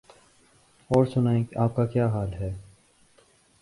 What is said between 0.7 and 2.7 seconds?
اور سنائیں آپ کا کیا حال ہے؟